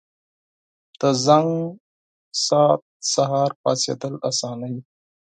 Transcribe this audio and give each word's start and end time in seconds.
•د 0.99 1.01
زنګ 1.25 1.49
ساعت 2.45 2.81
سهار 3.13 3.49
پاڅېدل 3.61 4.13
اسانوي. 4.29 4.81